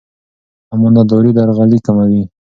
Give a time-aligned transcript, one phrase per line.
[0.73, 2.21] امانتداري درغلي کموي.